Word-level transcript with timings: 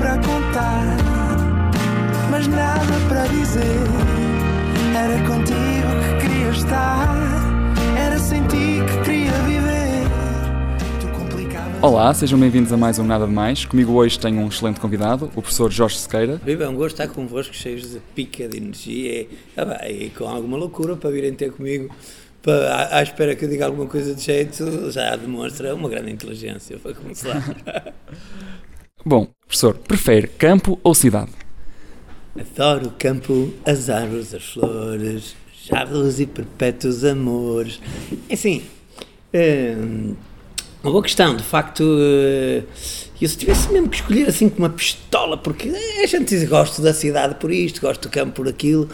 para 0.00 0.16
contar, 0.16 0.96
mas 2.30 2.46
nada 2.46 2.80
para 3.06 3.26
dizer. 3.26 3.60
Era 4.96 5.18
contigo 5.28 5.90
que 6.00 6.26
queria 6.26 6.48
estar, 6.48 7.14
era 7.98 8.18
sem 8.18 8.42
ti 8.44 8.78
que 8.86 9.04
queria 9.04 9.32
viver. 9.42 10.08
Tu 11.02 11.18
complicavas. 11.18 11.82
Olá, 11.82 12.14
sejam 12.14 12.40
bem-vindos 12.40 12.72
a 12.72 12.78
mais 12.78 12.98
um 12.98 13.04
Nada 13.04 13.26
de 13.26 13.32
Mais. 13.32 13.66
Comigo 13.66 13.92
hoje 13.92 14.18
tenho 14.18 14.40
um 14.40 14.48
excelente 14.48 14.80
convidado, 14.80 15.26
o 15.26 15.42
professor 15.42 15.70
Jorge 15.70 15.98
Sequeira. 15.98 16.40
Viva, 16.42 16.64
é 16.64 16.68
um 16.68 16.76
gosto 16.76 16.98
estar 16.98 17.14
convosco, 17.14 17.54
cheios 17.54 17.90
de 17.90 18.00
pica, 18.14 18.48
de 18.48 18.56
energia 18.56 19.20
e, 19.20 19.28
ah, 19.58 19.86
e 19.86 20.08
com 20.08 20.24
alguma 20.24 20.56
loucura 20.56 20.96
para 20.96 21.10
virem 21.10 21.34
ter 21.34 21.52
comigo. 21.52 21.94
Para, 22.40 22.96
à 22.96 23.02
espera 23.02 23.36
que 23.36 23.44
eu 23.44 23.50
diga 23.50 23.66
alguma 23.66 23.84
coisa 23.84 24.14
de 24.14 24.22
jeito, 24.22 24.90
já 24.90 25.14
demonstra 25.14 25.74
uma 25.74 25.90
grande 25.90 26.10
inteligência 26.10 26.78
para 26.78 26.94
começar. 26.94 27.36
Bom, 29.04 29.28
professor, 29.46 29.74
prefere 29.76 30.26
campo 30.26 30.78
ou 30.82 30.94
cidade? 30.94 31.30
Adoro 32.38 32.88
o 32.88 32.90
campo, 32.92 33.52
as 33.64 33.88
árvores, 33.88 34.34
as 34.34 34.44
flores, 34.44 35.34
jarros 35.64 36.20
e 36.20 36.26
perpétuos 36.26 37.02
amores. 37.02 37.80
É 38.28 38.34
assim, 38.34 38.62
hum, 39.34 40.14
uma 40.82 40.92
boa 40.92 41.02
questão, 41.02 41.34
de 41.34 41.42
facto, 41.42 41.82
eh, 41.98 42.62
eu 43.20 43.28
se 43.28 43.36
tivesse 43.36 43.72
mesmo 43.72 43.88
que 43.88 43.96
escolher 43.96 44.28
assim 44.28 44.48
com 44.48 44.58
uma 44.58 44.70
pistola, 44.70 45.36
porque 45.36 45.70
a 46.02 46.06
gente 46.06 46.28
diz 46.28 46.48
gosto 46.48 46.82
da 46.82 46.92
cidade 46.92 47.34
por 47.36 47.50
isto, 47.50 47.80
gosto 47.80 48.02
do 48.02 48.10
campo 48.10 48.32
por 48.32 48.48
aquilo, 48.48 48.88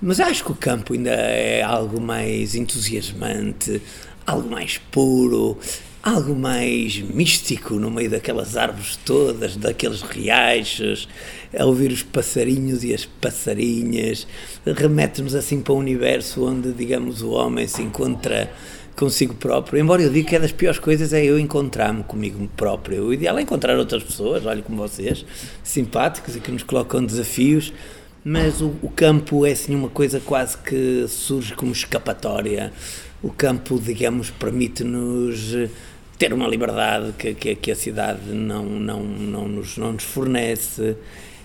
mas 0.00 0.20
acho 0.20 0.44
que 0.44 0.52
o 0.52 0.54
campo 0.54 0.92
ainda 0.92 1.10
é 1.10 1.62
algo 1.62 2.00
mais 2.00 2.54
entusiasmante, 2.54 3.82
algo 4.26 4.50
mais 4.50 4.78
puro, 4.90 5.58
algo 6.06 6.36
mais 6.36 7.00
místico 7.00 7.74
no 7.80 7.90
meio 7.90 8.08
daquelas 8.08 8.56
árvores 8.56 8.96
todas, 9.04 9.56
daqueles 9.56 10.02
riachos, 10.02 11.08
a 11.52 11.64
ouvir 11.64 11.90
os 11.90 12.04
passarinhos 12.04 12.84
e 12.84 12.94
as 12.94 13.04
passarinhas, 13.04 14.24
remete-nos 14.64 15.34
assim 15.34 15.60
para 15.60 15.74
um 15.74 15.78
universo 15.78 16.46
onde, 16.46 16.72
digamos, 16.72 17.22
o 17.22 17.30
homem 17.30 17.66
se 17.66 17.82
encontra 17.82 18.48
consigo 18.94 19.34
próprio. 19.34 19.80
Embora 19.80 20.00
eu 20.00 20.08
diga 20.08 20.28
que 20.28 20.36
é 20.36 20.38
das 20.38 20.52
piores 20.52 20.78
coisas 20.78 21.12
é 21.12 21.24
eu 21.24 21.40
encontrar-me 21.40 22.04
comigo 22.04 22.48
próprio. 22.56 23.06
O 23.06 23.12
ideal 23.12 23.36
é 23.36 23.42
encontrar 23.42 23.76
outras 23.76 24.04
pessoas, 24.04 24.46
olha 24.46 24.62
como 24.62 24.76
vocês, 24.76 25.26
simpáticos 25.64 26.36
e 26.36 26.40
que 26.40 26.52
nos 26.52 26.62
colocam 26.62 27.04
desafios, 27.04 27.72
mas 28.24 28.60
o, 28.60 28.72
o 28.80 28.88
campo 28.90 29.44
é 29.44 29.50
assim 29.50 29.74
uma 29.74 29.88
coisa 29.88 30.20
quase 30.20 30.56
que 30.58 31.04
surge 31.08 31.52
como 31.54 31.72
escapatória. 31.72 32.72
O 33.20 33.30
campo, 33.30 33.80
digamos, 33.80 34.30
permite-nos 34.30 35.52
ter 36.18 36.32
uma 36.32 36.48
liberdade 36.48 37.12
que, 37.18 37.34
que, 37.34 37.54
que, 37.54 37.70
a 37.70 37.76
cidade 37.76 38.30
não, 38.32 38.64
não, 38.64 39.02
não, 39.02 39.48
nos, 39.48 39.76
não 39.76 39.92
nos 39.92 40.04
fornece. 40.04 40.96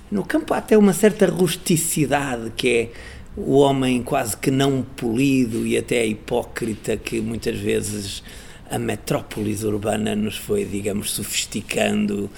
No 0.09 0.23
campo 0.23 0.53
há 0.53 0.57
até 0.57 0.77
uma 0.77 0.93
certa 0.93 1.25
rusticidade 1.27 2.51
que 2.55 2.69
é 2.69 2.89
o 3.35 3.57
homem 3.57 4.03
quase 4.03 4.35
que 4.35 4.51
não 4.51 4.81
polido 4.81 5.65
e 5.65 5.77
até 5.77 6.05
hipócrita 6.05 6.97
que 6.97 7.21
muitas 7.21 7.57
vezes 7.57 8.23
a 8.69 8.77
metrópolis 8.79 9.63
urbana 9.63 10.15
nos 10.15 10.37
foi, 10.37 10.65
digamos, 10.65 11.11
sofisticando 11.11 12.29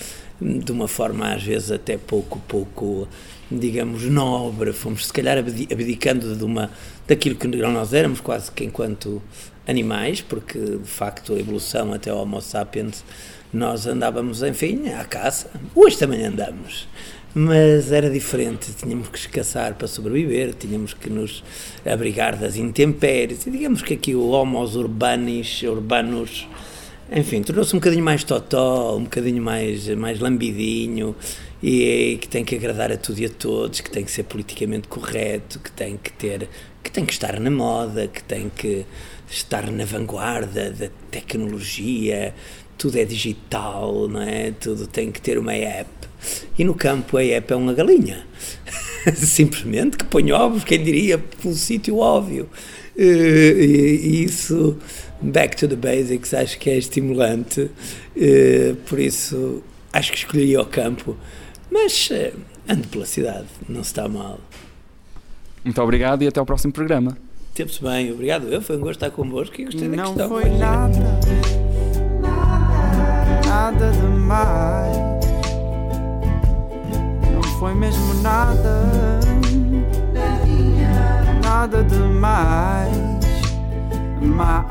de 0.41 0.71
uma 0.71 0.87
forma 0.87 1.33
às 1.33 1.43
vezes 1.43 1.71
até 1.71 1.97
pouco, 1.97 2.39
pouco, 2.47 3.07
digamos, 3.49 4.03
nobre. 4.03 4.73
Fomos 4.73 5.07
se 5.07 5.13
calhar 5.13 5.37
abdicando 5.37 6.35
de 6.35 6.43
uma, 6.43 6.69
daquilo 7.07 7.35
que 7.35 7.47
nós 7.47 7.93
éramos 7.93 8.19
quase 8.19 8.51
que 8.51 8.63
enquanto 8.63 9.21
animais, 9.67 10.21
porque 10.21 10.59
de 10.59 10.89
facto 10.89 11.33
a 11.33 11.39
evolução 11.39 11.93
até 11.93 12.13
o 12.13 12.17
Homo 12.17 12.41
sapiens 12.41 13.03
nós 13.53 13.85
andávamos, 13.85 14.41
enfim, 14.41 14.89
à 14.89 15.05
caça. 15.05 15.49
Hoje 15.75 15.97
também 15.97 16.25
andamos 16.25 16.87
mas 17.33 17.91
era 17.91 18.09
diferente. 18.09 18.71
Tínhamos 18.73 19.07
que 19.09 19.17
escaçar 19.17 19.73
para 19.73 19.87
sobreviver, 19.87 20.53
tínhamos 20.53 20.93
que 20.93 21.09
nos 21.09 21.43
abrigar 21.85 22.35
das 22.37 22.55
intempéries. 22.55 23.47
E 23.47 23.51
digamos 23.51 23.81
que 23.81 23.95
aqui 23.95 24.13
o 24.13 24.27
homos 24.29 24.75
urbanis, 24.75 25.63
urbanos, 25.63 26.47
enfim, 27.13 27.41
tornou-se 27.41 27.75
um 27.75 27.79
bocadinho 27.79 28.03
mais 28.03 28.23
totó, 28.23 28.97
um 28.97 29.03
bocadinho 29.03 29.41
mais, 29.41 29.87
mais 29.89 30.19
lambidinho 30.19 31.15
e 31.61 32.17
que 32.19 32.27
tem 32.27 32.43
que 32.43 32.55
agradar 32.55 32.91
a 32.91 32.97
tudo 32.97 33.19
e 33.19 33.25
a 33.25 33.29
todos, 33.29 33.81
que 33.81 33.89
tem 33.89 34.03
que 34.03 34.11
ser 34.11 34.23
politicamente 34.23 34.87
correto, 34.87 35.59
que 35.59 35.71
tem 35.71 35.97
que 35.97 36.11
ter, 36.11 36.49
que 36.83 36.91
tem 36.91 37.05
que 37.05 37.13
estar 37.13 37.39
na 37.39 37.51
moda, 37.51 38.07
que 38.07 38.23
tem 38.23 38.49
que 38.49 38.85
estar 39.29 39.71
na 39.71 39.85
vanguarda 39.85 40.71
da 40.71 40.89
tecnologia, 41.11 42.33
tudo 42.77 42.97
é 42.97 43.05
digital, 43.05 44.07
não 44.07 44.21
é? 44.21 44.51
Tudo 44.51 44.87
tem 44.87 45.11
que 45.11 45.21
ter 45.21 45.37
uma 45.37 45.53
app 45.53 46.03
e 46.57 46.63
no 46.63 46.73
campo 46.73 47.17
a 47.17 47.23
EPA 47.23 47.53
é 47.53 47.57
uma 47.57 47.73
galinha. 47.73 48.25
Simplesmente 49.15 49.97
que 49.97 50.05
põe 50.05 50.31
ovos, 50.31 50.63
quem 50.63 50.83
diria, 50.83 51.17
pelo 51.17 51.53
sítio 51.53 51.97
óbvio. 51.97 52.49
E 52.97 54.23
isso, 54.25 54.77
back 55.21 55.55
to 55.57 55.67
the 55.67 55.75
basics, 55.75 56.33
acho 56.33 56.57
que 56.59 56.69
é 56.69 56.77
estimulante. 56.77 57.69
Por 58.87 58.99
isso, 58.99 59.61
acho 59.91 60.11
que 60.11 60.17
escolheria 60.19 60.61
o 60.61 60.65
campo. 60.65 61.15
Mas 61.71 62.09
eh, 62.11 62.33
ando 62.69 62.87
pela 62.87 63.05
cidade, 63.05 63.47
não 63.67 63.81
está 63.81 64.07
mal. 64.07 64.39
Muito 65.63 65.81
obrigado 65.81 66.21
e 66.23 66.27
até 66.27 66.39
ao 66.39 66.45
próximo 66.45 66.71
programa. 66.71 67.17
Teve-se 67.55 67.81
bem, 67.81 68.11
obrigado. 68.11 68.47
Eu 68.51 68.61
foi 68.61 68.77
um 68.77 68.79
gosto 68.81 69.03
estar 69.03 69.09
convosco 69.11 69.59
e 69.59 69.65
gostei 69.65 69.87
da 69.87 69.95
Não 69.95 70.05
questão. 70.13 70.29
foi 70.29 70.49
nada, 70.49 70.99
nada 73.47 73.91
demais. 73.91 74.97
Não 77.31 77.41
foi 77.59 77.73
mesmo 77.73 78.13
nada, 78.21 78.81
nada 81.63 81.81
demais. 81.83 82.91
Mais. 84.21 84.63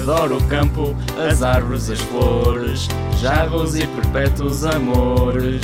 Adoro 0.00 0.38
o 0.38 0.44
campo, 0.44 0.96
as 1.28 1.42
árvores, 1.42 1.90
as 1.90 2.00
flores, 2.00 2.88
jarros 3.20 3.76
e 3.76 3.86
perpétuos 3.86 4.64
amores. 4.64 5.60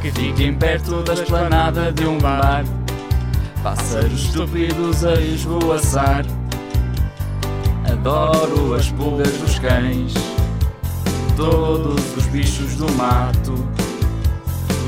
Que 0.00 0.10
fiquem 0.10 0.52
perto 0.52 1.00
da 1.04 1.14
esplanada 1.14 1.92
de 1.92 2.04
um 2.04 2.18
bar, 2.18 2.64
pássaros 3.62 4.24
estúpidos 4.24 5.04
a 5.04 5.14
esvoaçar. 5.14 6.26
Adoro 7.88 8.74
as 8.74 8.90
pulgas 8.90 9.30
dos 9.34 9.56
cães, 9.60 10.12
todos 11.36 12.16
os 12.16 12.26
bichos 12.26 12.74
do 12.74 12.90
mato, 12.94 13.54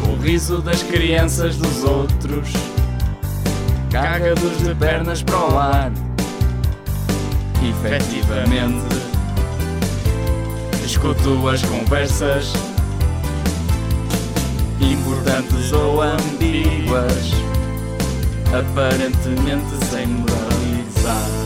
o 0.09 0.21
riso 0.21 0.61
das 0.61 0.83
crianças 0.83 1.57
dos 1.57 1.85
outros, 1.85 2.53
cagados 3.89 4.59
de 4.59 4.75
pernas 4.75 5.23
para 5.23 5.39
o 5.39 5.57
ar 5.57 5.93
efetivamente 7.69 8.95
escuto 10.85 11.49
as 11.49 11.63
conversas 11.63 12.53
importantes 14.81 15.73
ou 15.73 16.03
ambíguas, 16.03 17.31
aparentemente 18.53 19.85
sem 19.91 20.07
moralizar. 20.07 21.44